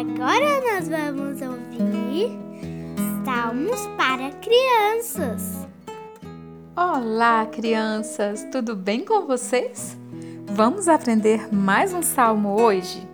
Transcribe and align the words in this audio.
Agora 0.00 0.62
nós 0.62 0.88
vamos 0.88 1.42
ouvir 1.42 2.30
Salmos 3.22 3.86
para 3.98 4.30
crianças. 4.30 5.68
Olá, 6.74 7.44
crianças! 7.44 8.48
Tudo 8.50 8.74
bem 8.74 9.04
com 9.04 9.26
vocês? 9.26 9.98
Vamos 10.46 10.88
aprender 10.88 11.54
mais 11.54 11.92
um 11.92 12.00
salmo 12.00 12.58
hoje? 12.62 13.06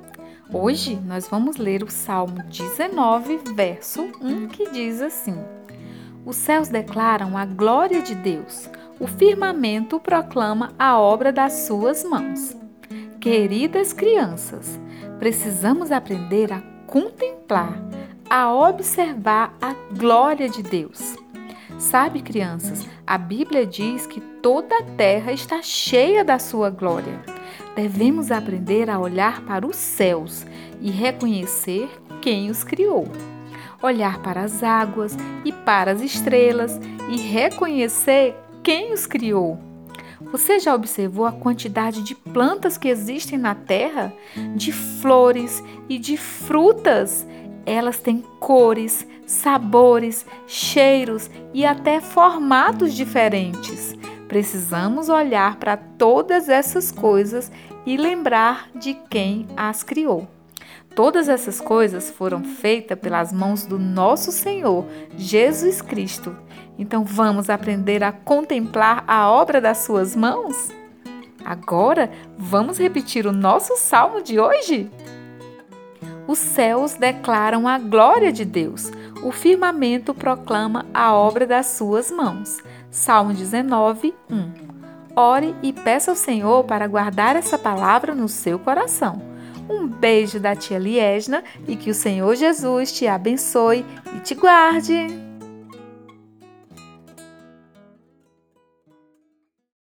Hoje 0.53 0.95
nós 1.05 1.27
vamos 1.27 1.57
ler 1.57 1.83
o 1.83 1.91
Salmo 1.91 2.41
19, 2.45 3.41
verso 3.57 4.03
1, 4.23 4.47
que 4.47 4.71
diz 4.71 5.03
assim: 5.03 5.35
Os 6.25 6.37
céus 6.37 6.69
declaram 6.69 7.37
a 7.37 7.45
glória 7.45 8.01
de 8.01 8.15
Deus, 8.15 8.71
o 9.01 9.09
firmamento 9.09 9.99
proclama 9.99 10.73
a 10.79 10.97
obra 10.97 11.33
das 11.33 11.53
suas 11.67 12.05
mãos. 12.05 12.57
Queridas 13.21 13.93
crianças, 13.93 14.79
precisamos 15.19 15.91
aprender 15.91 16.53
a 16.53 16.76
contemplar, 16.87 17.77
a 18.29 18.53
observar 18.53 19.57
a 19.61 19.75
glória 19.97 20.49
de 20.49 20.63
Deus. 20.63 21.17
Sabe, 21.79 22.23
crianças, 22.23 22.87
a 23.07 23.19
Bíblia 23.19 23.67
diz 23.67 24.07
que 24.07 24.21
toda 24.21 24.75
a 24.79 24.83
terra 24.83 25.33
está 25.33 25.63
cheia 25.63 26.25
da 26.25 26.39
sua 26.39 26.71
glória. 26.71 27.21
Devemos 27.75 28.31
aprender 28.31 28.89
a 28.89 28.99
olhar 28.99 29.43
para 29.43 29.67
os 29.67 29.77
céus 29.77 30.47
e 30.81 30.91
reconhecer 30.91 31.89
quem 32.23 32.51
os 32.51 32.65
criou. 32.65 33.07
Olhar 33.83 34.23
para 34.23 34.43
as 34.43 34.63
águas 34.63 35.17
e 35.45 35.53
para 35.53 35.93
as 35.93 36.01
estrelas 36.01 36.81
e 37.11 37.19
reconhecer 37.19 38.35
quem 38.63 38.93
os 38.93 39.07
criou. 39.07 39.76
Você 40.33 40.59
já 40.59 40.75
observou 40.75 41.25
a 41.25 41.33
quantidade 41.33 42.03
de 42.03 42.15
plantas 42.15 42.77
que 42.77 42.89
existem 42.89 43.39
na 43.39 43.55
terra? 43.55 44.13
De 44.55 44.73
flores 44.73 45.63
e 45.89 45.99
de 45.99 46.17
frutas? 46.17 47.27
Elas 47.65 47.99
têm 47.99 48.23
cores, 48.41 49.07
sabores, 49.27 50.27
cheiros 50.47 51.31
e 51.55 51.65
até 51.65 52.01
formatos 52.01 52.95
diferentes. 52.95 53.95
Precisamos 54.29 55.09
olhar 55.09 55.57
para 55.57 55.77
todas 55.77 56.49
essas 56.49 56.91
coisas 56.91 57.51
e 57.85 57.97
lembrar 57.97 58.69
de 58.75 58.95
quem 59.09 59.47
as 59.57 59.83
criou. 59.83 60.29
Todas 60.95 61.29
essas 61.29 61.61
coisas 61.61 62.11
foram 62.11 62.43
feitas 62.43 62.99
pelas 62.99 63.33
mãos 63.33 63.67
do 63.67 63.79
nosso 63.79 64.33
Senhor 64.33 64.87
Jesus 65.17 65.83
Cristo. 65.83 66.37
Então 66.79 67.05
vamos 67.05 67.49
aprender 67.49 68.03
a 68.05 68.13
contemplar 68.13 69.05
a 69.07 69.31
obra 69.31 69.61
das 69.61 69.79
suas 69.79 70.15
mãos? 70.15 70.71
Agora 71.45 72.11
vamos 72.37 72.79
repetir 72.79 73.27
o 73.27 73.33
nosso 73.33 73.77
salmo 73.77 74.23
de 74.23 74.39
hoje? 74.39 74.91
Os 76.27 76.39
céus 76.39 76.95
declaram 76.95 77.69
a 77.69 77.79
glória 77.79 78.33
de 78.33 78.45
Deus, 78.45 78.91
o 79.23 79.31
firmamento 79.31 80.13
proclama 80.13 80.85
a 80.93 81.15
obra 81.15 81.47
das 81.47 81.67
suas 81.67 82.11
mãos. 82.11 82.59
Salmo 82.91 83.33
19, 83.33 84.13
1. 84.31 84.67
Ore 85.15 85.55
e 85.63 85.73
peça 85.73 86.11
ao 86.11 86.17
Senhor 86.17 86.65
para 86.65 86.87
guardar 86.87 87.37
essa 87.37 87.57
palavra 87.57 88.15
no 88.15 88.29
seu 88.29 88.59
coração 88.59 89.37
um 89.69 89.87
beijo 89.87 90.39
da 90.39 90.55
tia 90.55 90.79
Liesna 90.79 91.43
e 91.67 91.77
que 91.77 91.91
o 91.91 91.95
Senhor 91.95 92.35
Jesus 92.35 92.93
te 92.93 93.07
abençoe 93.07 93.85
e 94.15 94.21
te 94.21 94.35
guarde. 94.35 95.26